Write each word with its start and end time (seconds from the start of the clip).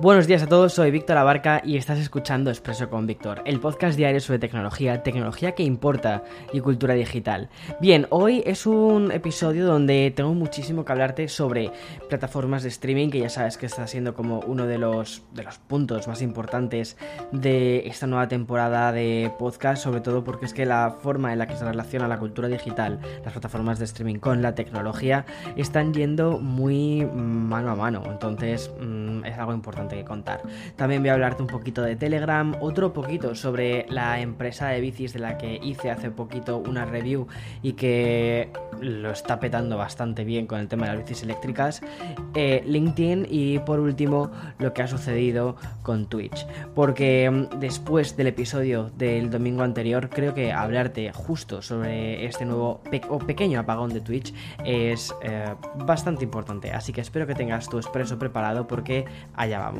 Buenos 0.00 0.26
días 0.26 0.42
a 0.42 0.48
todos, 0.48 0.72
soy 0.72 0.90
Víctor 0.90 1.18
Abarca 1.18 1.62
y 1.64 1.76
estás 1.76 2.00
escuchando 2.00 2.50
Expreso 2.50 2.90
con 2.90 3.06
Víctor, 3.06 3.42
el 3.44 3.60
podcast 3.60 3.96
diario 3.96 4.18
sobre 4.18 4.40
tecnología, 4.40 5.04
tecnología 5.04 5.52
que 5.52 5.62
importa 5.62 6.24
y 6.52 6.58
cultura 6.58 6.94
digital. 6.94 7.48
Bien, 7.80 8.08
hoy 8.10 8.42
es 8.44 8.66
un 8.66 9.12
episodio 9.12 9.66
donde 9.66 10.12
tengo 10.14 10.34
muchísimo 10.34 10.84
que 10.84 10.90
hablarte 10.90 11.28
sobre 11.28 11.70
plataformas 12.08 12.64
de 12.64 12.70
streaming, 12.70 13.10
que 13.10 13.20
ya 13.20 13.28
sabes 13.28 13.56
que 13.56 13.66
está 13.66 13.86
siendo 13.86 14.14
como 14.14 14.40
uno 14.40 14.66
de 14.66 14.78
los, 14.78 15.22
de 15.32 15.44
los 15.44 15.58
puntos 15.58 16.08
más 16.08 16.22
importantes 16.22 16.96
de 17.30 17.86
esta 17.86 18.08
nueva 18.08 18.26
temporada 18.26 18.90
de 18.90 19.32
podcast, 19.38 19.84
sobre 19.84 20.00
todo 20.00 20.24
porque 20.24 20.46
es 20.46 20.54
que 20.54 20.66
la 20.66 20.96
forma 21.02 21.32
en 21.32 21.38
la 21.38 21.46
que 21.46 21.54
se 21.54 21.64
relaciona 21.64 22.08
la 22.08 22.18
cultura 22.18 22.48
digital, 22.48 22.98
las 23.22 23.32
plataformas 23.32 23.78
de 23.78 23.84
streaming 23.84 24.16
con 24.16 24.42
la 24.42 24.56
tecnología, 24.56 25.24
están 25.54 25.94
yendo 25.94 26.40
muy 26.40 27.06
mano 27.06 27.70
a 27.70 27.76
mano, 27.76 28.02
entonces 28.06 28.72
mm, 28.80 29.24
es 29.24 29.38
algo 29.38 29.54
importante 29.54 29.83
que 29.88 30.04
contar. 30.04 30.42
También 30.76 31.02
voy 31.02 31.10
a 31.10 31.14
hablarte 31.14 31.42
un 31.42 31.48
poquito 31.48 31.82
de 31.82 31.96
Telegram, 31.96 32.54
otro 32.60 32.92
poquito 32.92 33.34
sobre 33.34 33.86
la 33.88 34.20
empresa 34.20 34.68
de 34.68 34.80
bicis 34.80 35.12
de 35.12 35.20
la 35.20 35.38
que 35.38 35.60
hice 35.62 35.90
hace 35.90 36.10
poquito 36.10 36.58
una 36.58 36.84
review 36.84 37.26
y 37.62 37.72
que 37.72 38.50
lo 38.80 39.10
está 39.10 39.40
petando 39.40 39.76
bastante 39.76 40.24
bien 40.24 40.46
con 40.46 40.60
el 40.60 40.68
tema 40.68 40.86
de 40.86 40.96
las 40.96 41.04
bicis 41.04 41.22
eléctricas, 41.22 41.82
eh, 42.34 42.62
LinkedIn 42.66 43.26
y 43.28 43.58
por 43.60 43.80
último 43.80 44.30
lo 44.58 44.72
que 44.72 44.82
ha 44.82 44.88
sucedido 44.88 45.56
con 45.82 46.06
Twitch. 46.06 46.46
Porque 46.74 47.30
mm, 47.30 47.58
después 47.60 48.16
del 48.16 48.28
episodio 48.28 48.90
del 48.96 49.30
domingo 49.30 49.62
anterior, 49.62 50.08
creo 50.10 50.34
que 50.34 50.52
hablarte 50.52 51.12
justo 51.12 51.62
sobre 51.62 52.24
este 52.26 52.44
nuevo 52.44 52.80
o 53.08 53.18
pequeño 53.18 53.60
apagón 53.60 53.92
de 53.92 54.00
Twitch 54.00 54.34
es 54.64 55.14
eh, 55.22 55.54
bastante 55.84 56.24
importante. 56.24 56.72
Así 56.72 56.92
que 56.92 57.00
espero 57.00 57.26
que 57.26 57.34
tengas 57.34 57.68
tu 57.68 57.78
expreso 57.78 58.18
preparado 58.18 58.66
porque 58.66 59.04
allá 59.34 59.58
vamos. 59.58 59.73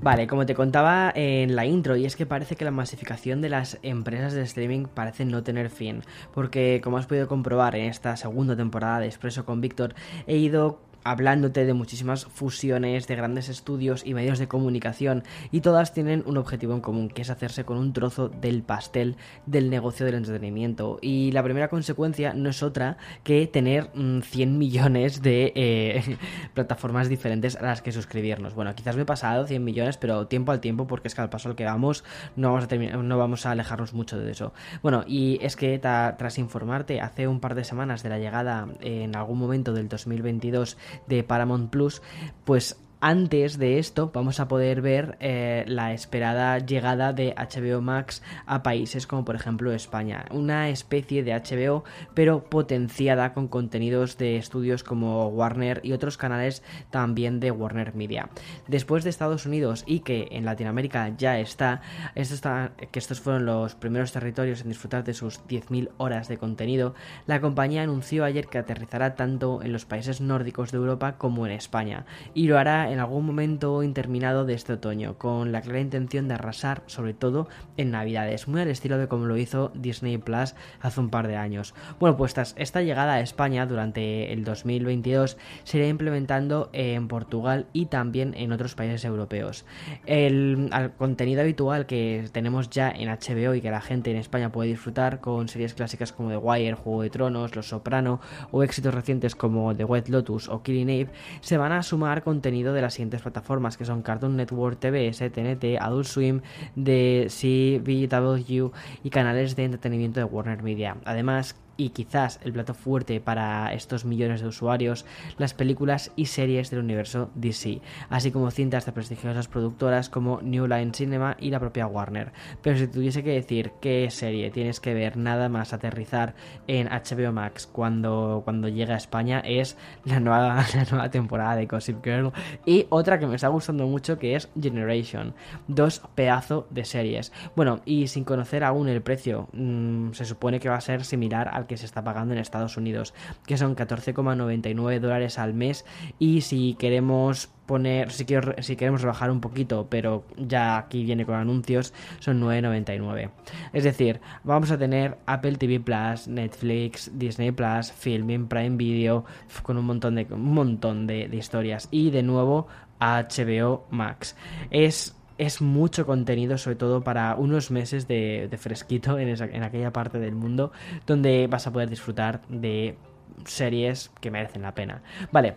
Vale, 0.00 0.26
como 0.26 0.46
te 0.46 0.54
contaba 0.54 1.12
en 1.14 1.54
la 1.54 1.66
intro, 1.66 1.94
y 1.94 2.06
es 2.06 2.16
que 2.16 2.24
parece 2.24 2.56
que 2.56 2.64
la 2.64 2.70
masificación 2.70 3.42
de 3.42 3.50
las 3.50 3.78
empresas 3.82 4.32
de 4.32 4.40
streaming 4.40 4.86
parece 4.86 5.26
no 5.26 5.42
tener 5.42 5.68
fin, 5.68 6.02
porque 6.32 6.80
como 6.82 6.96
has 6.96 7.04
podido 7.04 7.28
comprobar 7.28 7.76
en 7.76 7.84
esta 7.84 8.16
segunda 8.16 8.56
temporada 8.56 9.00
de 9.00 9.06
Expreso 9.06 9.44
con 9.44 9.60
Víctor, 9.60 9.94
he 10.26 10.38
ido 10.38 10.80
hablándote 11.04 11.64
de 11.64 11.74
muchísimas 11.74 12.24
fusiones 12.26 13.06
de 13.06 13.16
grandes 13.16 13.48
estudios 13.48 14.04
y 14.04 14.14
medios 14.14 14.38
de 14.38 14.48
comunicación 14.48 15.24
y 15.50 15.60
todas 15.60 15.92
tienen 15.92 16.22
un 16.26 16.36
objetivo 16.36 16.74
en 16.74 16.80
común, 16.80 17.08
que 17.08 17.22
es 17.22 17.30
hacerse 17.30 17.64
con 17.64 17.78
un 17.78 17.92
trozo 17.92 18.28
del 18.28 18.62
pastel 18.62 19.16
del 19.46 19.70
negocio 19.70 20.06
del 20.06 20.16
entretenimiento. 20.16 20.98
Y 21.00 21.32
la 21.32 21.42
primera 21.42 21.68
consecuencia 21.68 22.34
no 22.34 22.50
es 22.50 22.62
otra 22.62 22.96
que 23.24 23.46
tener 23.46 23.90
100 23.94 24.22
mm, 24.54 24.58
millones 24.58 25.22
de 25.22 25.52
eh, 25.54 26.16
plataformas 26.54 27.08
diferentes 27.08 27.56
a 27.56 27.62
las 27.62 27.82
que 27.82 27.92
suscribirnos. 27.92 28.54
Bueno, 28.54 28.74
quizás 28.74 28.96
me 28.96 29.02
he 29.02 29.06
pasado 29.06 29.46
100 29.46 29.64
millones, 29.64 29.96
pero 29.96 30.26
tiempo 30.26 30.52
al 30.52 30.60
tiempo, 30.60 30.86
porque 30.86 31.08
es 31.08 31.14
que 31.14 31.20
al 31.20 31.30
paso 31.30 31.48
al 31.48 31.56
que 31.56 31.64
vamos 31.64 32.04
no 32.36 32.52
vamos 32.52 32.70
a, 32.70 32.76
no 32.76 33.18
vamos 33.18 33.46
a 33.46 33.52
alejarnos 33.52 33.94
mucho 33.94 34.18
de 34.18 34.30
eso. 34.30 34.52
Bueno, 34.82 35.04
y 35.06 35.38
es 35.42 35.56
que 35.56 35.78
tras 35.78 36.38
informarte 36.38 37.00
hace 37.00 37.28
un 37.28 37.40
par 37.40 37.54
de 37.54 37.64
semanas 37.64 38.02
de 38.02 38.08
la 38.08 38.18
llegada 38.18 38.68
en 38.80 39.16
algún 39.16 39.38
momento 39.38 39.72
del 39.72 39.88
2022 39.88 40.76
de 41.06 41.22
Paramount 41.22 41.68
Plus, 41.68 42.02
pues 42.44 42.76
antes 43.00 43.58
de 43.58 43.78
esto 43.78 44.10
vamos 44.12 44.40
a 44.40 44.48
poder 44.48 44.82
ver 44.82 45.16
eh, 45.20 45.64
la 45.66 45.92
esperada 45.92 46.58
llegada 46.58 47.12
de 47.12 47.34
HBO 47.36 47.80
Max 47.80 48.22
a 48.46 48.62
países 48.62 49.06
como 49.06 49.24
por 49.24 49.36
ejemplo 49.36 49.72
España. 49.72 50.24
Una 50.30 50.68
especie 50.68 51.22
de 51.22 51.32
HBO 51.32 51.84
pero 52.14 52.44
potenciada 52.44 53.32
con 53.34 53.48
contenidos 53.48 54.18
de 54.18 54.36
estudios 54.36 54.82
como 54.82 55.28
Warner 55.28 55.80
y 55.84 55.92
otros 55.92 56.16
canales 56.16 56.62
también 56.90 57.40
de 57.40 57.50
Warner 57.50 57.94
Media. 57.94 58.30
Después 58.66 59.04
de 59.04 59.10
Estados 59.10 59.46
Unidos 59.46 59.84
y 59.86 60.00
que 60.00 60.28
en 60.32 60.44
Latinoamérica 60.44 61.14
ya 61.16 61.38
está, 61.38 61.82
que 62.14 62.98
estos 62.98 63.20
fueron 63.20 63.46
los 63.46 63.74
primeros 63.74 64.12
territorios 64.12 64.62
en 64.62 64.68
disfrutar 64.68 65.04
de 65.04 65.14
sus 65.14 65.40
10.000 65.46 65.90
horas 65.98 66.28
de 66.28 66.38
contenido, 66.38 66.94
la 67.26 67.40
compañía 67.40 67.82
anunció 67.82 68.24
ayer 68.24 68.48
que 68.48 68.58
aterrizará 68.58 69.14
tanto 69.14 69.62
en 69.62 69.72
los 69.72 69.84
países 69.84 70.20
nórdicos 70.20 70.72
de 70.72 70.78
Europa 70.78 71.16
como 71.18 71.46
en 71.46 71.52
España 71.52 72.04
y 72.34 72.48
lo 72.48 72.58
hará 72.58 72.87
en 72.90 73.00
algún 73.00 73.26
momento 73.26 73.82
interminado 73.82 74.44
de 74.44 74.54
este 74.54 74.74
otoño, 74.74 75.18
con 75.18 75.52
la 75.52 75.60
clara 75.60 75.80
intención 75.80 76.28
de 76.28 76.34
arrasar, 76.34 76.82
sobre 76.86 77.14
todo 77.14 77.48
en 77.76 77.90
Navidades, 77.90 78.48
muy 78.48 78.60
al 78.60 78.68
estilo 78.68 78.98
de 78.98 79.08
como 79.08 79.26
lo 79.26 79.36
hizo 79.36 79.72
Disney 79.74 80.18
Plus 80.18 80.54
hace 80.80 81.00
un 81.00 81.10
par 81.10 81.28
de 81.28 81.36
años. 81.36 81.74
Bueno, 81.98 82.16
pues 82.16 82.34
esta 82.56 82.82
llegada 82.82 83.14
a 83.14 83.20
España 83.20 83.66
durante 83.66 84.32
el 84.32 84.44
2022 84.44 85.36
se 85.64 85.78
irá 85.78 85.86
implementando 85.88 86.70
en 86.72 87.08
Portugal 87.08 87.66
y 87.72 87.86
también 87.86 88.34
en 88.36 88.52
otros 88.52 88.74
países 88.74 89.04
europeos. 89.04 89.64
El, 90.06 90.70
contenido 90.96 91.42
habitual 91.42 91.86
que 91.86 92.28
tenemos 92.32 92.70
ya 92.70 92.90
en 92.90 93.08
HBO 93.08 93.54
y 93.54 93.60
que 93.60 93.70
la 93.70 93.80
gente 93.80 94.10
en 94.10 94.16
España 94.16 94.52
puede 94.52 94.70
disfrutar 94.70 95.20
con 95.20 95.48
series 95.48 95.74
clásicas 95.74 96.12
como 96.12 96.30
The 96.30 96.36
Wire, 96.36 96.74
Juego 96.74 97.02
de 97.02 97.10
Tronos, 97.10 97.56
Los 97.56 97.68
Soprano 97.68 98.20
o 98.50 98.62
éxitos 98.62 98.94
recientes 98.94 99.34
como 99.34 99.74
The 99.74 99.84
White 99.84 100.10
Lotus 100.10 100.48
o 100.48 100.62
Killing 100.62 100.90
Eve, 100.90 101.10
se 101.40 101.56
van 101.56 101.72
a 101.72 101.82
sumar 101.82 102.22
contenido 102.22 102.72
de 102.72 102.77
las 102.82 102.94
siguientes 102.94 103.22
plataformas 103.22 103.76
que 103.76 103.84
son 103.84 104.02
Cartoon 104.02 104.36
Network, 104.36 104.78
TBS, 104.78 105.30
TNT, 105.30 105.80
Adult 105.80 106.06
Swim, 106.06 106.40
de 106.74 107.28
CBW 107.28 108.70
y 109.04 109.10
canales 109.10 109.56
de 109.56 109.64
entretenimiento 109.64 110.20
de 110.20 110.24
Warner 110.24 110.62
Media. 110.62 110.96
Además, 111.04 111.56
y 111.78 111.90
quizás 111.90 112.40
el 112.42 112.52
plato 112.52 112.74
fuerte 112.74 113.20
para 113.20 113.72
estos 113.72 114.04
millones 114.04 114.42
de 114.42 114.48
usuarios, 114.48 115.06
las 115.38 115.54
películas 115.54 116.12
y 116.16 116.26
series 116.26 116.70
del 116.70 116.80
universo 116.80 117.30
DC, 117.36 117.80
así 118.10 118.30
como 118.32 118.50
cintas 118.50 118.84
de 118.84 118.92
prestigiosas 118.92 119.48
productoras 119.48 120.10
como 120.10 120.42
New 120.42 120.66
Line 120.66 120.92
Cinema 120.92 121.36
y 121.38 121.50
la 121.50 121.60
propia 121.60 121.86
Warner. 121.86 122.32
Pero 122.62 122.76
si 122.76 122.88
tuviese 122.88 123.22
que 123.22 123.30
decir 123.30 123.72
qué 123.80 124.10
serie 124.10 124.50
tienes 124.50 124.80
que 124.80 124.92
ver 124.92 125.16
nada 125.16 125.48
más 125.48 125.72
aterrizar 125.72 126.34
en 126.66 126.88
HBO 126.88 127.32
Max 127.32 127.66
cuando, 127.66 128.42
cuando 128.44 128.68
llega 128.68 128.94
a 128.94 128.98
España 128.98 129.40
es 129.44 129.76
la 130.04 130.18
nueva, 130.18 130.66
la 130.74 130.84
nueva 130.90 131.10
temporada 131.10 131.54
de 131.54 131.66
Gossip 131.66 132.04
Girl 132.04 132.32
y 132.66 132.86
otra 132.88 133.20
que 133.20 133.28
me 133.28 133.36
está 133.36 133.48
gustando 133.48 133.86
mucho 133.86 134.18
que 134.18 134.34
es 134.34 134.48
Generation. 134.60 135.32
Dos 135.68 136.02
pedazos 136.16 136.64
de 136.70 136.84
series. 136.84 137.32
Bueno, 137.54 137.80
y 137.84 138.08
sin 138.08 138.24
conocer 138.24 138.64
aún 138.64 138.88
el 138.88 139.00
precio, 139.00 139.48
mmm, 139.52 140.10
se 140.10 140.24
supone 140.24 140.58
que 140.58 140.68
va 140.68 140.76
a 140.76 140.80
ser 140.80 141.04
similar 141.04 141.48
al 141.52 141.67
que 141.68 141.76
se 141.76 141.86
está 141.86 142.02
pagando 142.02 142.34
en 142.34 142.40
Estados 142.40 142.76
Unidos, 142.76 143.14
que 143.46 143.56
son 143.56 143.76
14,99 143.76 144.98
dólares 144.98 145.38
al 145.38 145.54
mes 145.54 145.84
y 146.18 146.40
si 146.40 146.74
queremos 146.74 147.50
poner, 147.66 148.10
si, 148.10 148.24
si 148.60 148.76
queremos 148.76 149.02
rebajar 149.02 149.30
un 149.30 149.40
poquito, 149.40 149.86
pero 149.90 150.24
ya 150.36 150.78
aquí 150.78 151.04
viene 151.04 151.26
con 151.26 151.36
anuncios, 151.36 151.92
son 152.18 152.40
9,99. 152.40 153.30
Es 153.74 153.84
decir, 153.84 154.20
vamos 154.42 154.70
a 154.70 154.78
tener 154.78 155.18
Apple 155.26 155.56
TV 155.56 155.78
Plus, 155.78 156.26
Netflix, 156.26 157.10
Disney 157.14 157.52
Plus, 157.52 157.92
Filming, 157.92 158.48
Prime 158.48 158.76
Video, 158.76 159.24
con 159.62 159.76
un 159.76 159.84
montón 159.84 160.14
de, 160.14 160.26
un 160.30 160.54
montón 160.54 161.06
de, 161.06 161.28
de 161.28 161.36
historias. 161.36 161.88
Y 161.90 162.10
de 162.10 162.22
nuevo, 162.22 162.66
HBO 163.00 163.86
Max. 163.90 164.34
Es 164.70 165.17
es 165.38 165.62
mucho 165.62 166.04
contenido, 166.04 166.58
sobre 166.58 166.76
todo 166.76 167.02
para 167.02 167.34
unos 167.36 167.70
meses 167.70 168.08
de, 168.08 168.50
fresquito 168.58 169.18
en, 169.18 169.28
en 169.28 169.62
aquella 169.62 169.92
parte 169.92 170.18
del 170.18 170.34
mundo, 170.34 170.72
donde 171.06 171.46
vas 171.48 171.66
a 171.66 171.72
poder 171.72 171.88
disfrutar 171.88 172.42
de 172.48 172.96
series 173.44 174.10
que 174.20 174.30
merecen 174.30 174.62
la 174.62 174.74
pena. 174.74 175.02
Vale, 175.32 175.54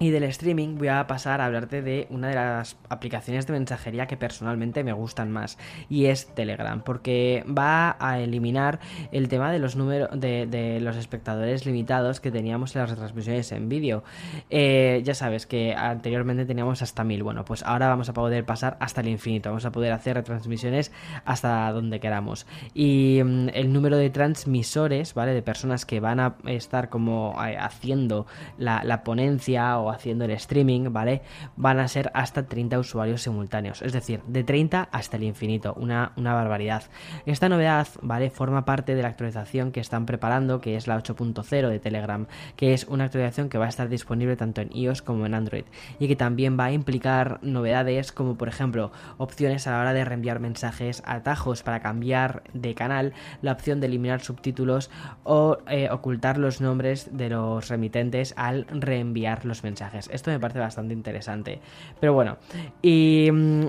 Y 0.00 0.10
del 0.10 0.24
streaming 0.24 0.76
voy 0.76 0.88
a 0.88 1.06
pasar 1.06 1.40
a 1.40 1.46
hablarte 1.46 1.80
de 1.80 2.08
una 2.10 2.28
de 2.28 2.34
las 2.34 2.76
aplicaciones 2.88 3.46
de 3.46 3.52
mensajería 3.52 4.08
que 4.08 4.16
personalmente 4.16 4.82
me 4.82 4.92
gustan 4.92 5.30
más 5.30 5.56
y 5.88 6.06
es 6.06 6.26
Telegram 6.34 6.82
porque 6.82 7.44
va 7.46 7.96
a 8.00 8.18
eliminar 8.18 8.80
el 9.12 9.28
tema 9.28 9.52
de 9.52 9.60
los 9.60 9.76
números 9.76 10.08
de, 10.12 10.78
los 10.80 10.96
espectadores 10.96 11.64
limitados 11.64 12.18
que 12.20 12.32
teníamos 12.32 12.74
en 12.74 12.82
las 12.82 12.90
retransmisiones 12.90 13.52
en 13.52 13.68
vídeo. 13.68 14.02
Eh, 14.50 15.00
ya 15.04 15.14
sabes 15.14 15.46
que 15.46 15.74
anteriormente 15.76 16.44
teníamos 16.44 16.82
hasta 16.82 17.04
mil, 17.04 17.22
bueno 17.22 17.44
pues 17.44 17.62
ahora 17.62 17.86
vamos 17.86 18.08
a 18.08 18.14
poder 18.14 18.44
pasar 18.44 18.76
hasta 18.80 19.00
el 19.00 19.06
infinito, 19.06 19.50
vamos 19.50 19.64
a 19.64 19.70
poder 19.70 19.92
hacer 19.92 20.16
retransmisiones 20.16 20.90
hasta 21.24 21.70
donde 21.70 22.00
queramos 22.00 22.48
y 22.74 23.20
mm, 23.24 23.50
el 23.54 23.72
número 23.72 23.96
de 23.96 24.10
transmisores, 24.10 25.14
¿vale? 25.14 25.34
De 25.34 25.42
personas 25.42 25.86
que 25.86 26.00
van 26.00 26.18
a 26.18 26.34
estar 26.46 26.88
como 26.88 27.36
eh, 27.46 27.56
haciendo 27.56 28.26
la, 28.58 28.82
la 28.82 29.04
ponencia 29.04 29.78
o 29.78 29.83
haciendo 29.90 30.24
el 30.24 30.32
streaming, 30.32 30.92
¿vale? 30.92 31.22
Van 31.56 31.78
a 31.78 31.88
ser 31.88 32.10
hasta 32.14 32.46
30 32.46 32.78
usuarios 32.78 33.22
simultáneos, 33.22 33.82
es 33.82 33.92
decir, 33.92 34.20
de 34.26 34.44
30 34.44 34.88
hasta 34.90 35.16
el 35.16 35.24
infinito, 35.24 35.74
una, 35.74 36.12
una 36.16 36.34
barbaridad. 36.34 36.84
Esta 37.26 37.48
novedad, 37.48 37.88
¿vale? 38.02 38.30
Forma 38.30 38.64
parte 38.64 38.94
de 38.94 39.02
la 39.02 39.08
actualización 39.08 39.72
que 39.72 39.80
están 39.80 40.06
preparando, 40.06 40.60
que 40.60 40.76
es 40.76 40.86
la 40.86 40.96
8.0 40.96 41.68
de 41.68 41.78
Telegram, 41.78 42.26
que 42.56 42.74
es 42.74 42.84
una 42.84 43.04
actualización 43.04 43.48
que 43.48 43.58
va 43.58 43.66
a 43.66 43.68
estar 43.68 43.88
disponible 43.88 44.36
tanto 44.36 44.60
en 44.60 44.74
iOS 44.74 45.02
como 45.02 45.26
en 45.26 45.34
Android 45.34 45.64
y 45.98 46.08
que 46.08 46.16
también 46.16 46.58
va 46.58 46.66
a 46.66 46.72
implicar 46.72 47.38
novedades 47.42 48.12
como 48.12 48.36
por 48.36 48.48
ejemplo 48.48 48.92
opciones 49.18 49.66
a 49.66 49.72
la 49.72 49.80
hora 49.80 49.92
de 49.92 50.04
reenviar 50.04 50.40
mensajes, 50.40 51.02
atajos 51.06 51.62
para 51.62 51.80
cambiar 51.80 52.42
de 52.52 52.74
canal, 52.74 53.12
la 53.42 53.52
opción 53.52 53.80
de 53.80 53.86
eliminar 53.86 54.20
subtítulos 54.20 54.90
o 55.22 55.58
eh, 55.68 55.88
ocultar 55.90 56.38
los 56.38 56.60
nombres 56.60 57.16
de 57.16 57.30
los 57.30 57.68
remitentes 57.68 58.34
al 58.36 58.66
reenviar 58.68 59.44
los 59.44 59.62
mensajes. 59.62 59.73
Esto 60.10 60.30
me 60.30 60.40
parece 60.40 60.58
bastante 60.58 60.94
interesante. 60.94 61.60
Pero 62.00 62.12
bueno, 62.12 62.38
y 62.82 63.28
mm, 63.32 63.66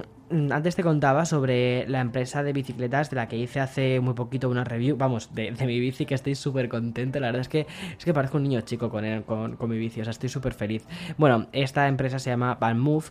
antes 0.52 0.76
te 0.76 0.84
contaba 0.84 1.26
sobre 1.26 1.88
la 1.88 2.02
empresa 2.02 2.44
de 2.44 2.54
bicicletas 2.54 3.10
de 3.10 3.16
la 3.16 3.28
que 3.28 3.38
hice 3.38 3.60
hace 3.60 4.00
muy 4.00 4.14
poquito 4.14 4.50
una 4.50 4.64
review, 4.64 4.98
vamos, 4.98 5.34
de, 5.34 5.52
mi 5.52 5.80
bici 5.80 6.06
que 6.06 6.16
estoy 6.16 6.36
súper 6.36 6.70
contento, 6.70 7.20
la 7.20 7.28
verdad 7.28 7.42
es 7.42 7.50
que 7.50 7.68
es 7.98 8.04
que 8.04 8.14
parezco 8.14 8.38
un 8.38 8.44
niño 8.44 8.62
chico 8.62 8.90
con, 8.90 9.24
con, 9.24 9.56
con 9.56 9.70
mi 9.70 9.78
bici, 9.78 10.02
o 10.02 10.04
sea, 10.04 10.12
estoy 10.12 10.30
súper 10.30 10.54
feliz. 10.54 10.86
Bueno, 11.18 11.48
esta 11.52 11.88
empresa 11.88 12.20
se 12.20 12.30
llama 12.30 12.58
Move 12.76 13.06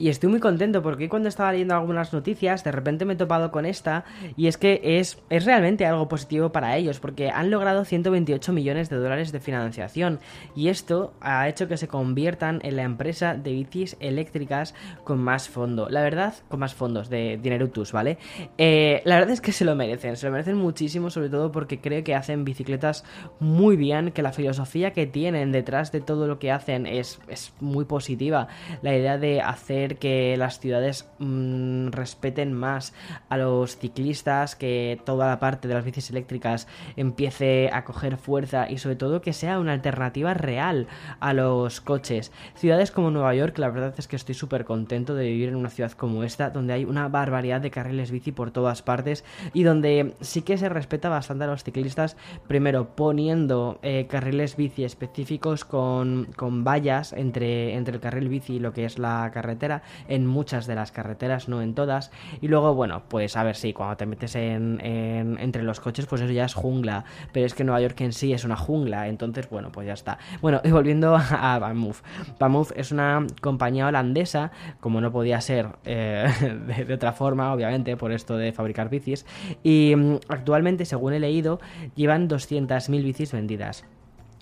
y 0.00 0.08
estoy 0.08 0.30
muy 0.30 0.40
contento 0.40 0.82
porque 0.82 1.10
cuando 1.10 1.28
estaba 1.28 1.52
leyendo 1.52 1.74
algunas 1.74 2.14
noticias, 2.14 2.64
de 2.64 2.72
repente 2.72 3.04
me 3.04 3.12
he 3.12 3.16
topado 3.16 3.50
con 3.50 3.66
esta 3.66 4.04
y 4.34 4.46
es 4.46 4.56
que 4.56 4.80
es, 4.82 5.18
es 5.28 5.44
realmente 5.44 5.84
algo 5.84 6.08
positivo 6.08 6.50
para 6.52 6.74
ellos 6.78 6.98
porque 7.00 7.28
han 7.28 7.50
logrado 7.50 7.84
128 7.84 8.52
millones 8.54 8.88
de 8.88 8.96
dólares 8.96 9.30
de 9.30 9.40
financiación 9.40 10.18
y 10.56 10.68
esto 10.68 11.12
ha 11.20 11.46
hecho 11.50 11.68
que 11.68 11.76
se 11.76 11.86
conviertan 11.86 12.60
en 12.62 12.76
la 12.76 12.82
empresa 12.82 13.34
de 13.34 13.52
bicis 13.52 13.98
eléctricas 14.00 14.74
con 15.04 15.18
más 15.18 15.50
fondo. 15.50 15.90
La 15.90 16.00
verdad, 16.00 16.32
con 16.48 16.60
más 16.60 16.72
fondos 16.72 17.10
de 17.10 17.38
Dinerutus, 17.42 17.92
¿vale? 17.92 18.16
Eh, 18.56 19.02
la 19.04 19.16
verdad 19.16 19.32
es 19.32 19.42
que 19.42 19.52
se 19.52 19.66
lo 19.66 19.76
merecen, 19.76 20.16
se 20.16 20.24
lo 20.24 20.32
merecen 20.32 20.56
muchísimo, 20.56 21.10
sobre 21.10 21.28
todo 21.28 21.52
porque 21.52 21.78
creo 21.78 22.02
que 22.02 22.14
hacen 22.14 22.44
bicicletas 22.44 23.04
muy 23.38 23.76
bien, 23.76 24.12
que 24.12 24.22
la 24.22 24.32
filosofía 24.32 24.94
que 24.94 25.06
tienen 25.06 25.52
detrás 25.52 25.92
de 25.92 26.00
todo 26.00 26.26
lo 26.26 26.38
que 26.38 26.50
hacen 26.50 26.86
es, 26.86 27.20
es 27.28 27.52
muy 27.60 27.84
positiva. 27.84 28.48
La 28.80 28.96
idea 28.96 29.18
de 29.18 29.42
hacer 29.42 29.89
que 29.96 30.36
las 30.36 30.60
ciudades 30.60 31.08
mm, 31.18 31.88
respeten 31.88 32.52
más 32.52 32.92
a 33.28 33.36
los 33.36 33.76
ciclistas, 33.76 34.56
que 34.56 35.00
toda 35.04 35.28
la 35.28 35.38
parte 35.38 35.68
de 35.68 35.74
las 35.74 35.84
bicis 35.84 36.10
eléctricas 36.10 36.66
empiece 36.96 37.70
a 37.72 37.84
coger 37.84 38.16
fuerza 38.16 38.70
y 38.70 38.78
sobre 38.78 38.96
todo 38.96 39.20
que 39.20 39.32
sea 39.32 39.58
una 39.58 39.72
alternativa 39.72 40.34
real 40.34 40.86
a 41.20 41.32
los 41.32 41.80
coches. 41.80 42.32
Ciudades 42.54 42.90
como 42.90 43.10
Nueva 43.10 43.34
York, 43.34 43.58
la 43.58 43.70
verdad 43.70 43.94
es 43.96 44.08
que 44.08 44.16
estoy 44.16 44.34
súper 44.34 44.64
contento 44.64 45.14
de 45.14 45.26
vivir 45.26 45.48
en 45.48 45.56
una 45.56 45.70
ciudad 45.70 45.92
como 45.92 46.24
esta, 46.24 46.50
donde 46.50 46.72
hay 46.72 46.84
una 46.84 47.08
barbaridad 47.08 47.60
de 47.60 47.70
carriles 47.70 48.10
bici 48.10 48.32
por 48.32 48.50
todas 48.50 48.82
partes 48.82 49.24
y 49.52 49.62
donde 49.62 50.14
sí 50.20 50.42
que 50.42 50.58
se 50.58 50.68
respeta 50.68 51.08
bastante 51.08 51.44
a 51.44 51.48
los 51.48 51.64
ciclistas, 51.64 52.16
primero 52.46 52.94
poniendo 52.94 53.78
eh, 53.82 54.06
carriles 54.08 54.56
bici 54.56 54.84
específicos 54.84 55.64
con, 55.64 56.28
con 56.36 56.64
vallas 56.64 57.12
entre, 57.12 57.74
entre 57.74 57.94
el 57.94 58.00
carril 58.00 58.28
bici 58.28 58.54
y 58.54 58.58
lo 58.58 58.72
que 58.72 58.84
es 58.84 58.98
la 58.98 59.30
carretera 59.32 59.79
en 60.08 60.26
muchas 60.26 60.66
de 60.66 60.74
las 60.74 60.92
carreteras, 60.92 61.48
no 61.48 61.62
en 61.62 61.74
todas. 61.74 62.10
Y 62.40 62.48
luego, 62.48 62.74
bueno, 62.74 63.02
pues 63.08 63.36
a 63.36 63.42
ver, 63.42 63.56
si 63.56 63.72
cuando 63.72 63.96
te 63.96 64.06
metes 64.06 64.34
en, 64.36 64.80
entre 64.82 65.62
los 65.62 65.80
coches, 65.80 66.06
pues 66.06 66.22
eso 66.22 66.32
ya 66.32 66.44
es 66.44 66.54
jungla. 66.54 67.04
Pero 67.32 67.46
es 67.46 67.54
que 67.54 67.64
Nueva 67.64 67.80
York 67.80 68.00
en 68.00 68.12
sí 68.12 68.32
es 68.32 68.44
una 68.44 68.56
jungla, 68.56 69.08
entonces, 69.08 69.48
bueno, 69.48 69.70
pues 69.72 69.86
ya 69.86 69.94
está. 69.94 70.18
Bueno, 70.40 70.60
y 70.64 70.70
volviendo 70.70 71.16
a 71.30 71.58
Bamoof. 71.58 72.02
Bamoof 72.38 72.72
es 72.76 72.92
una 72.92 73.26
compañía 73.40 73.86
holandesa, 73.86 74.50
como 74.80 75.00
no 75.00 75.12
podía 75.12 75.40
ser 75.40 75.68
eh, 75.84 76.26
de, 76.86 76.94
otra 76.94 77.12
forma, 77.12 77.52
obviamente, 77.52 77.96
por 77.96 78.12
esto 78.12 78.36
de 78.36 78.52
fabricar 78.52 78.88
bicis. 78.88 79.26
Y 79.62 79.94
mm, 79.96 80.16
actualmente, 80.28 80.84
según 80.84 81.12
he 81.12 81.20
leído, 81.20 81.60
llevan 81.94 82.28
200.000 82.28 83.02
bicis 83.02 83.32
vendidas 83.32 83.84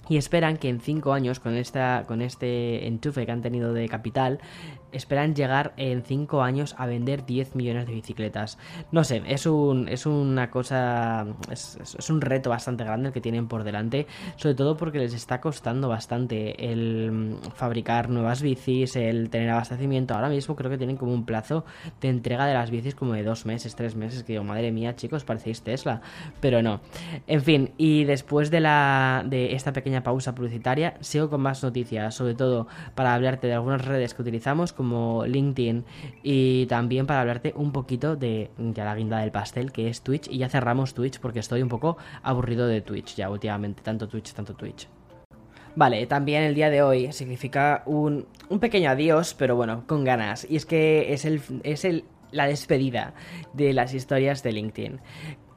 y 0.09 0.17
esperan 0.17 0.57
que 0.57 0.69
en 0.69 0.81
5 0.81 1.13
años 1.13 1.39
con 1.39 1.55
esta 1.55 2.05
con 2.07 2.23
este 2.23 2.87
enchufe 2.87 3.27
que 3.27 3.33
han 3.33 3.43
tenido 3.43 3.75
de 3.75 3.89
capital 3.89 4.41
esperan 4.93 5.35
llegar 5.35 5.73
en 5.77 6.03
5 6.03 6.43
años 6.43 6.75
a 6.79 6.87
vender 6.87 7.27
10 7.27 7.55
millones 7.55 7.87
de 7.87 7.95
bicicletas. 7.95 8.59
No 8.93 9.05
sé, 9.05 9.23
es, 9.27 9.47
un, 9.47 9.89
es 9.89 10.07
una 10.07 10.51
cosa, 10.51 11.27
es, 11.51 12.11
un 12.11 12.21
reto 12.21 12.51
bastante 12.51 12.85
grande 12.85 13.09
el 13.09 13.13
que 13.13 13.21
tienen 13.21 13.49
por 13.49 13.65
delante, 13.65 14.07
sobre 14.37 14.55
todo 14.55 14.77
porque 14.77 14.99
les 14.99 15.15
está 15.15 15.41
costando 15.41 15.89
bastante 15.89 16.71
el 16.71 17.11
mm, 17.13 17.35
fabricar 17.55 18.09
nuevas 18.09 18.43
bicis, 18.43 18.97
el 18.97 19.31
tener 19.31 19.51
abastecimiento. 19.51 20.15
Ahora 20.15 20.29
mismo 20.29 20.57
creo 20.57 20.71
que 20.71 20.79
tienen 20.79 20.97
como 20.97 21.13
un 21.13 21.25
plazo 21.25 21.65
de 22.01 22.09
entrega 22.09 22.47
de 22.47 22.55
las 22.55 22.71
bicis 22.71 22.95
como 22.95 23.15
de 23.15 23.23
2 23.23 23.47
meses, 23.47 23.75
3 23.77 23.95
meses, 23.97 24.23
que 24.25 24.33
digo, 24.33 24.45
madre 24.45 24.73
mía 24.73 24.97
chicos, 24.97 25.25
parecéis 25.25 25.63
Tesla, 25.63 26.01
pero 26.41 26.63
no. 26.63 26.81
En 27.27 27.43
fin, 27.43 27.73
y 27.77 28.05
después 28.05 28.51
de, 28.51 28.61
la, 28.61 29.25
de 29.27 29.55
esta 29.55 29.73
pequeña 29.73 30.03
pausa 30.03 30.35
publicitaria, 30.35 30.95
sigo 31.01 31.29
con 31.31 31.41
más 31.41 31.63
noticias, 31.63 32.15
sobre 32.15 32.35
todo 32.35 32.67
para 32.95 33.15
hablarte 33.15 33.47
de 33.47 33.55
algunas 33.55 33.85
redes 33.85 34.15
que 34.15 34.23
utilizamos, 34.23 34.73
como 34.79 35.27
LinkedIn 35.27 35.85
y 36.23 36.67
también 36.67 37.05
para 37.05 37.23
hablarte 37.23 37.53
un 37.57 37.73
poquito 37.73 38.15
de 38.15 38.49
la 38.77 38.95
guinda 38.95 39.19
del 39.19 39.33
pastel 39.33 39.73
que 39.73 39.89
es 39.89 40.03
Twitch 40.03 40.29
y 40.31 40.39
ya 40.39 40.49
cerramos 40.49 40.95
Twitch 40.95 41.19
porque 41.19 41.41
estoy 41.41 41.63
un 41.63 41.69
poco 41.69 41.99
aburrido 42.23 42.69
de 42.69 42.81
Twitch 42.81 43.17
ya 43.17 43.29
últimamente, 43.29 43.83
tanto 43.83 44.07
Twitch, 44.07 44.33
tanto 44.33 44.55
Twitch. 44.55 44.87
Vale, 45.75 46.07
también 46.07 46.45
el 46.45 46.55
día 46.55 46.71
de 46.71 46.83
hoy 46.83 47.13
significa 47.13 47.83
un, 47.87 48.27
un 48.49 48.61
pequeño 48.61 48.91
adiós, 48.91 49.35
pero 49.35 49.57
bueno, 49.57 49.85
con 49.89 50.05
ganas. 50.05 50.47
Y 50.49 50.55
es 50.55 50.65
que 50.65 51.13
es 51.13 51.25
el, 51.25 51.43
es 51.65 51.85
el 51.85 52.05
la 52.31 52.47
despedida 52.47 53.15
de 53.53 53.73
las 53.73 53.95
historias 53.95 54.43
de 54.43 54.53
LinkedIn. 54.53 55.01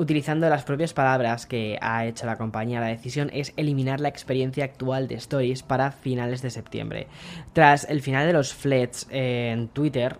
Utilizando 0.01 0.49
las 0.49 0.63
propias 0.63 0.95
palabras 0.95 1.45
que 1.45 1.77
ha 1.79 2.07
hecho 2.07 2.25
la 2.25 2.35
compañía, 2.35 2.79
la 2.79 2.87
decisión 2.87 3.29
es 3.31 3.53
eliminar 3.55 3.99
la 3.99 4.09
experiencia 4.09 4.65
actual 4.65 5.07
de 5.07 5.13
Stories 5.13 5.61
para 5.61 5.91
finales 5.91 6.41
de 6.41 6.49
septiembre. 6.49 7.05
Tras 7.53 7.87
el 7.87 8.01
final 8.01 8.25
de 8.25 8.33
los 8.33 8.51
flets 8.51 9.05
en 9.11 9.67
Twitter, 9.67 10.17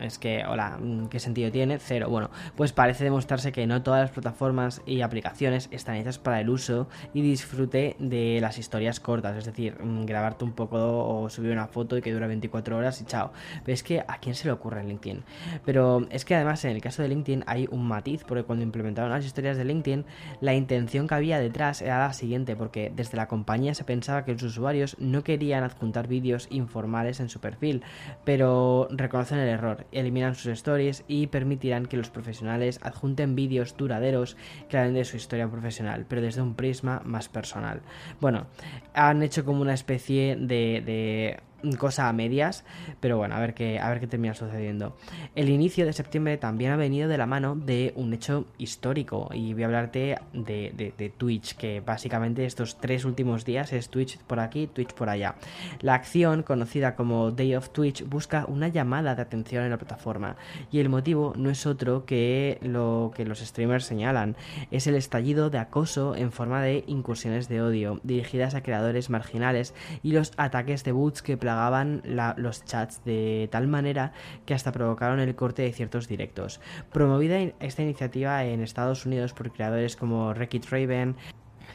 es 0.00 0.20
que, 0.20 0.44
hola, 0.48 0.78
¿qué 1.10 1.18
sentido 1.18 1.50
tiene? 1.50 1.80
Cero. 1.80 2.08
Bueno, 2.08 2.30
pues 2.54 2.72
parece 2.72 3.02
demostrarse 3.02 3.50
que 3.50 3.66
no 3.66 3.82
todas 3.82 4.02
las 4.02 4.10
plataformas 4.12 4.82
y 4.86 5.00
aplicaciones 5.00 5.68
están 5.72 5.96
hechas 5.96 6.20
para 6.20 6.40
el 6.40 6.48
uso 6.48 6.86
y 7.12 7.20
disfrute 7.20 7.96
de 7.98 8.38
las 8.40 8.58
historias 8.58 9.00
cortas, 9.00 9.36
es 9.36 9.46
decir, 9.46 9.82
mm, 9.82 10.06
grabarte 10.06 10.44
un 10.44 10.52
poco 10.52 10.78
o 10.78 11.28
subir 11.28 11.50
una 11.50 11.66
foto 11.66 11.98
y 11.98 12.02
que 12.02 12.12
dura 12.12 12.28
24 12.28 12.76
horas 12.76 13.00
y 13.00 13.04
chao. 13.04 13.32
Pero 13.64 13.74
es 13.74 13.82
que 13.82 13.98
a 13.98 14.18
quién 14.18 14.36
se 14.36 14.46
le 14.46 14.52
ocurre 14.52 14.78
en 14.78 14.90
LinkedIn. 14.90 15.24
Pero 15.64 16.06
es 16.10 16.24
que 16.24 16.36
además 16.36 16.64
en 16.64 16.70
el 16.70 16.80
caso 16.80 17.02
de 17.02 17.08
LinkedIn 17.08 17.42
hay 17.48 17.66
un 17.72 17.84
matiz, 17.84 18.22
porque 18.22 18.44
cuando 18.44 18.62
implementaron 18.62 19.10
las 19.10 19.23
historias 19.24 19.56
de 19.56 19.64
LinkedIn, 19.64 20.04
la 20.40 20.54
intención 20.54 21.08
que 21.08 21.14
había 21.14 21.38
detrás 21.38 21.82
era 21.82 21.98
la 21.98 22.12
siguiente, 22.12 22.56
porque 22.56 22.92
desde 22.94 23.16
la 23.16 23.28
compañía 23.28 23.74
se 23.74 23.84
pensaba 23.84 24.24
que 24.24 24.32
los 24.32 24.42
usuarios 24.42 24.96
no 24.98 25.24
querían 25.24 25.64
adjuntar 25.64 26.08
vídeos 26.08 26.48
informales 26.50 27.20
en 27.20 27.28
su 27.28 27.40
perfil, 27.40 27.82
pero 28.24 28.88
reconocen 28.90 29.38
el 29.38 29.48
error, 29.48 29.86
eliminan 29.92 30.34
sus 30.34 30.52
stories 30.52 31.04
y 31.08 31.26
permitirán 31.28 31.86
que 31.86 31.96
los 31.96 32.10
profesionales 32.10 32.80
adjunten 32.82 33.34
vídeos 33.34 33.76
duraderos 33.76 34.36
que 34.68 34.78
hablen 34.78 34.94
de 34.94 35.04
su 35.04 35.16
historia 35.16 35.48
profesional, 35.48 36.06
pero 36.08 36.22
desde 36.22 36.42
un 36.42 36.54
prisma 36.54 37.02
más 37.04 37.28
personal. 37.28 37.80
Bueno, 38.20 38.46
han 38.94 39.22
hecho 39.22 39.44
como 39.44 39.62
una 39.62 39.74
especie 39.74 40.36
de 40.36 41.40
cosa 41.72 42.08
a 42.08 42.12
medias, 42.12 42.64
pero 43.00 43.16
bueno, 43.16 43.34
a 43.34 43.40
ver 43.40 43.54
qué, 43.54 43.78
a 43.78 43.88
ver 43.88 44.00
qué 44.00 44.06
termina 44.06 44.34
sucediendo. 44.34 44.96
El 45.34 45.48
inicio 45.48 45.86
de 45.86 45.92
septiembre 45.92 46.36
también 46.36 46.72
ha 46.72 46.76
venido 46.76 47.08
de 47.08 47.18
la 47.18 47.26
mano 47.26 47.56
de 47.56 47.92
un 47.96 48.12
hecho 48.12 48.46
histórico 48.58 49.28
y 49.32 49.52
voy 49.54 49.62
a 49.62 49.66
hablarte 49.66 50.18
de, 50.32 50.92
de, 50.96 51.10
Twitch, 51.10 51.56
que 51.56 51.80
básicamente 51.80 52.44
estos 52.44 52.78
tres 52.78 53.04
últimos 53.04 53.44
días 53.44 53.72
es 53.72 53.88
Twitch 53.88 54.18
por 54.18 54.40
aquí, 54.40 54.66
Twitch 54.66 54.94
por 54.94 55.08
allá. 55.08 55.36
La 55.80 55.94
acción, 55.94 56.42
conocida 56.42 56.94
como 56.94 57.30
Day 57.30 57.54
of 57.54 57.70
Twitch, 57.70 58.04
busca 58.08 58.44
una 58.46 58.68
llamada 58.68 59.14
de 59.14 59.22
atención 59.22 59.64
en 59.64 59.70
la 59.70 59.78
plataforma 59.78 60.36
y 60.70 60.80
el 60.80 60.88
motivo 60.88 61.34
no 61.36 61.50
es 61.50 61.66
otro 61.66 62.04
que 62.04 62.58
lo 62.62 63.12
que 63.14 63.24
los 63.24 63.40
streamers 63.40 63.84
señalan, 63.84 64.36
es 64.70 64.86
el 64.86 64.94
estallido 64.94 65.50
de 65.50 65.58
acoso 65.58 66.14
en 66.16 66.32
forma 66.32 66.62
de 66.62 66.84
incursiones 66.86 67.48
de 67.48 67.62
odio 67.62 68.00
dirigidas 68.02 68.54
a 68.54 68.62
creadores 68.62 69.10
marginales 69.10 69.74
y 70.02 70.12
los 70.12 70.32
ataques 70.36 70.84
de 70.84 70.92
boots 70.92 71.22
que 71.22 71.36
halagaban 71.54 72.02
los 72.36 72.64
chats 72.64 73.04
de 73.04 73.48
tal 73.50 73.68
manera 73.68 74.12
que 74.44 74.54
hasta 74.54 74.72
provocaron 74.72 75.20
el 75.20 75.34
corte 75.34 75.62
de 75.62 75.72
ciertos 75.72 76.08
directos. 76.08 76.60
Promovida 76.92 77.38
esta 77.60 77.82
iniciativa 77.82 78.44
en 78.44 78.60
Estados 78.60 79.06
Unidos 79.06 79.32
por 79.32 79.52
creadores 79.52 79.96
como 79.96 80.34
Ricky 80.34 80.60
Traven, 80.60 81.16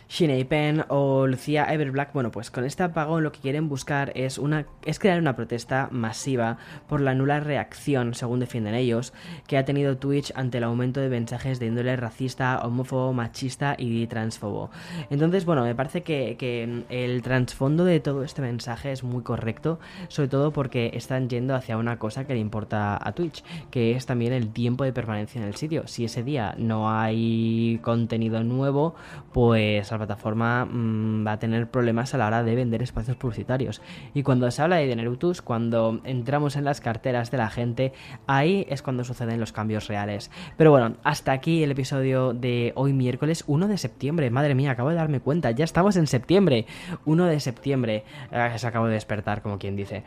Shinei 0.09 0.43
Pen 0.43 0.85
o 0.87 1.27
Lucía 1.27 1.71
Everblack, 1.71 2.13
bueno, 2.13 2.31
pues 2.31 2.49
con 2.49 2.65
este 2.65 2.81
apagón 2.81 3.23
lo 3.23 3.31
que 3.31 3.39
quieren 3.39 3.69
buscar 3.69 4.11
es, 4.15 4.39
una, 4.39 4.65
es 4.83 4.97
crear 4.97 5.19
una 5.19 5.35
protesta 5.35 5.87
masiva 5.91 6.57
por 6.87 6.99
la 6.99 7.13
nula 7.13 7.39
reacción, 7.39 8.15
según 8.15 8.39
defienden 8.39 8.73
ellos, 8.73 9.13
que 9.45 9.57
ha 9.57 9.65
tenido 9.65 9.97
Twitch 9.97 10.31
ante 10.35 10.57
el 10.57 10.63
aumento 10.63 10.99
de 10.99 11.09
mensajes 11.09 11.59
de 11.59 11.67
índole 11.67 11.95
racista, 11.95 12.59
homófobo, 12.63 13.13
machista 13.13 13.75
y 13.77 14.07
transfobo. 14.07 14.71
Entonces, 15.11 15.45
bueno, 15.45 15.63
me 15.63 15.75
parece 15.75 16.01
que, 16.01 16.35
que 16.39 16.83
el 16.89 17.21
trasfondo 17.21 17.85
de 17.85 17.99
todo 17.99 18.23
este 18.23 18.41
mensaje 18.41 18.91
es 18.91 19.03
muy 19.03 19.21
correcto, 19.21 19.79
sobre 20.07 20.29
todo 20.29 20.51
porque 20.51 20.89
están 20.95 21.29
yendo 21.29 21.53
hacia 21.53 21.77
una 21.77 21.99
cosa 21.99 22.25
que 22.25 22.33
le 22.33 22.39
importa 22.39 22.97
a 22.99 23.11
Twitch, 23.11 23.43
que 23.69 23.91
es 23.91 24.07
también 24.07 24.33
el 24.33 24.49
tiempo 24.49 24.85
de 24.85 24.91
permanencia 24.91 25.39
en 25.39 25.47
el 25.47 25.55
sitio. 25.55 25.87
Si 25.87 26.03
ese 26.03 26.23
día 26.23 26.55
no 26.57 26.89
hay 26.89 27.79
contenido 27.83 28.43
nuevo, 28.43 28.95
pues 29.33 29.91
plataforma 29.99 30.65
mm, 30.65 31.25
va 31.27 31.33
a 31.33 31.39
tener 31.39 31.69
problemas 31.69 32.13
a 32.13 32.17
la 32.17 32.27
hora 32.27 32.43
de 32.43 32.55
vender 32.55 32.81
espacios 32.81 33.17
publicitarios. 33.17 33.81
Y 34.13 34.23
cuando 34.23 34.49
se 34.49 34.61
habla 34.61 34.77
de 34.77 34.87
Denerutus, 34.87 35.41
cuando 35.41 36.01
entramos 36.03 36.55
en 36.55 36.65
las 36.65 36.81
carteras 36.81 37.29
de 37.31 37.37
la 37.37 37.49
gente, 37.49 37.93
ahí 38.25 38.65
es 38.69 38.81
cuando 38.81 39.03
suceden 39.03 39.39
los 39.39 39.51
cambios 39.51 39.87
reales. 39.87 40.31
Pero 40.57 40.71
bueno, 40.71 40.95
hasta 41.03 41.31
aquí 41.31 41.63
el 41.63 41.71
episodio 41.71 42.33
de 42.33 42.73
hoy 42.75 42.93
miércoles 42.93 43.43
1 43.47 43.67
de 43.67 43.77
septiembre. 43.77 44.29
Madre 44.31 44.55
mía, 44.55 44.71
acabo 44.71 44.89
de 44.89 44.95
darme 44.95 45.19
cuenta, 45.19 45.51
ya 45.51 45.65
estamos 45.65 45.95
en 45.95 46.07
septiembre. 46.07 46.65
1 47.05 47.25
de 47.25 47.39
septiembre. 47.39 48.03
Ah, 48.31 48.57
se 48.57 48.67
acabo 48.67 48.87
de 48.87 48.93
despertar, 48.93 49.41
como 49.41 49.59
quien 49.59 49.75
dice. 49.75 50.03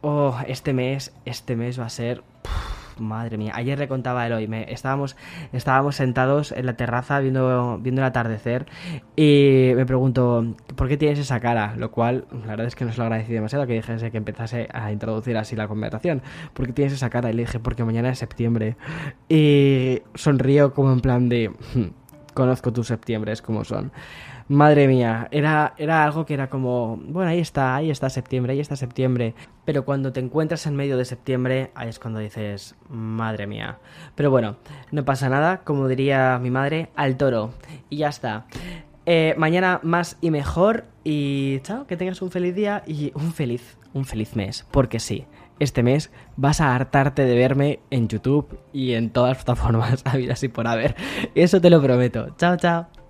Oh, 0.00 0.36
este 0.46 0.72
mes, 0.72 1.14
este 1.24 1.56
mes 1.56 1.80
va 1.80 1.86
a 1.86 1.90
ser 1.90 2.22
madre 2.98 3.36
mía, 3.36 3.52
ayer 3.54 3.78
le 3.78 3.88
contaba 3.88 4.22
a 4.22 4.26
Eloy, 4.26 4.48
me, 4.48 4.72
estábamos, 4.72 5.16
estábamos 5.52 5.96
sentados 5.96 6.52
en 6.52 6.66
la 6.66 6.76
terraza 6.76 7.20
viendo, 7.20 7.78
viendo 7.80 8.00
el 8.00 8.06
atardecer 8.06 8.66
y 9.16 9.72
me 9.74 9.86
pregunto, 9.86 10.54
¿por 10.76 10.88
qué 10.88 10.96
tienes 10.96 11.18
esa 11.18 11.40
cara? 11.40 11.74
Lo 11.76 11.90
cual, 11.90 12.26
la 12.32 12.50
verdad 12.50 12.66
es 12.66 12.76
que 12.76 12.84
no 12.84 12.92
se 12.92 12.98
lo 12.98 13.04
agradecí 13.04 13.32
demasiado 13.32 13.66
que 13.66 13.74
dijese 13.74 14.10
que 14.10 14.18
empezase 14.18 14.68
a 14.72 14.92
introducir 14.92 15.36
así 15.36 15.56
la 15.56 15.68
conversación. 15.68 16.22
¿Por 16.52 16.66
qué 16.66 16.72
tienes 16.72 16.94
esa 16.94 17.10
cara? 17.10 17.30
Y 17.30 17.34
le 17.34 17.42
dije, 17.42 17.58
porque 17.58 17.84
mañana 17.84 18.10
es 18.10 18.18
septiembre. 18.18 18.76
Y 19.28 20.02
sonrío 20.14 20.72
como 20.72 20.92
en 20.92 21.00
plan 21.00 21.28
de, 21.28 21.48
hmm, 21.48 22.03
conozco 22.34 22.72
tus 22.72 22.88
septiembres 22.88 23.40
como 23.40 23.64
son. 23.64 23.92
Madre 24.48 24.86
mía, 24.88 25.28
era, 25.30 25.72
era 25.78 26.04
algo 26.04 26.26
que 26.26 26.34
era 26.34 26.50
como, 26.50 26.98
bueno, 27.08 27.30
ahí 27.30 27.38
está, 27.38 27.76
ahí 27.76 27.90
está 27.90 28.10
septiembre, 28.10 28.52
ahí 28.52 28.60
está 28.60 28.76
septiembre. 28.76 29.34
Pero 29.64 29.86
cuando 29.86 30.12
te 30.12 30.20
encuentras 30.20 30.66
en 30.66 30.76
medio 30.76 30.98
de 30.98 31.06
septiembre, 31.06 31.70
ahí 31.74 31.88
es 31.88 31.98
cuando 31.98 32.18
dices, 32.18 32.74
madre 32.90 33.46
mía. 33.46 33.78
Pero 34.14 34.30
bueno, 34.30 34.56
no 34.90 35.04
pasa 35.04 35.30
nada, 35.30 35.62
como 35.64 35.88
diría 35.88 36.38
mi 36.42 36.50
madre, 36.50 36.90
al 36.94 37.16
toro. 37.16 37.54
Y 37.88 37.98
ya 37.98 38.08
está. 38.08 38.44
Eh, 39.06 39.34
mañana 39.38 39.80
más 39.82 40.18
y 40.20 40.30
mejor. 40.30 40.84
Y 41.04 41.60
chao, 41.60 41.86
que 41.86 41.96
tengas 41.96 42.20
un 42.20 42.30
feliz 42.30 42.54
día 42.54 42.82
y 42.86 43.12
un 43.14 43.32
feliz, 43.32 43.78
un 43.94 44.04
feliz 44.04 44.36
mes. 44.36 44.66
Porque 44.70 45.00
sí, 45.00 45.26
este 45.60 45.82
mes 45.82 46.10
vas 46.36 46.60
a 46.60 46.74
hartarte 46.74 47.24
de 47.24 47.36
verme 47.36 47.80
en 47.90 48.08
YouTube 48.08 48.58
y 48.72 48.94
en 48.94 49.10
todas 49.10 49.36
las 49.36 49.44
plataformas 49.44 50.02
habidas 50.04 50.42
y 50.42 50.48
por 50.48 50.66
haber. 50.66 50.96
Eso 51.34 51.60
te 51.60 51.70
lo 51.70 51.82
prometo. 51.82 52.34
Chao, 52.36 52.56
chao. 52.56 53.03